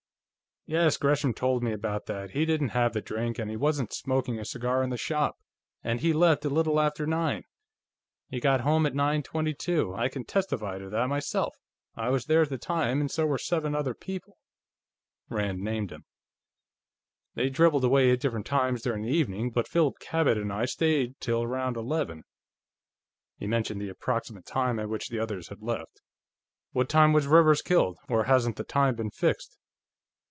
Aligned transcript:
"Yes, 0.67 0.95
Gresham 0.95 1.33
told 1.33 1.63
me 1.63 1.73
about 1.73 2.05
that. 2.05 2.31
He 2.31 2.45
didn't 2.45 2.69
have 2.69 2.93
the 2.93 3.01
drink, 3.01 3.39
and 3.39 3.49
he 3.49 3.57
wasn't 3.57 3.91
smoking 3.91 4.37
a 4.39 4.45
cigar 4.45 4.83
in 4.83 4.89
the 4.91 4.95
shop, 4.95 5.37
and 5.83 5.99
he 6.01 6.13
left 6.13 6.45
a 6.45 6.49
little 6.51 6.79
after 6.79 7.07
nine. 7.07 7.43
He 8.29 8.39
got 8.39 8.61
home 8.61 8.85
at 8.85 8.93
nine 8.93 9.23
twenty 9.23 9.53
two. 9.55 9.93
I 9.95 10.07
can 10.07 10.23
testify 10.23 10.77
to 10.77 10.87
that, 10.91 11.09
myself; 11.09 11.57
I 11.95 12.09
was 12.09 12.27
there 12.27 12.43
at 12.43 12.49
the 12.49 12.59
time, 12.59 13.01
and 13.01 13.09
so 13.11 13.25
were 13.25 13.39
seven 13.39 13.73
other 13.73 13.95
people." 13.95 14.37
Rand 15.29 15.61
named 15.61 15.89
them. 15.89 16.05
"They 17.33 17.49
dribbled 17.49 17.83
away 17.83 18.11
at 18.11 18.21
different 18.21 18.45
times 18.45 18.83
during 18.83 19.01
the 19.01 19.09
evening, 19.09 19.49
but 19.49 19.67
Philip 19.67 19.95
Cabot 19.99 20.37
and 20.37 20.53
I 20.53 20.65
stayed 20.65 21.19
till 21.19 21.41
around 21.41 21.75
eleven." 21.75 22.23
He 23.39 23.47
mentioned 23.47 23.81
the 23.81 23.89
approximate 23.89 24.45
time 24.45 24.79
at 24.79 24.89
which 24.89 25.09
the 25.09 25.19
others 25.19 25.47
had 25.49 25.63
left. 25.63 26.01
"What 26.71 26.87
time 26.87 27.13
was 27.13 27.25
Rivers 27.27 27.63
killed, 27.63 27.97
or 28.07 28.25
hasn't 28.25 28.55
the 28.57 28.63
time 28.63 28.95
been 28.95 29.09
fixed?" 29.11 29.57